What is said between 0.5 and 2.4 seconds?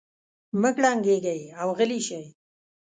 مه کړنګېږئ او غلي شئ.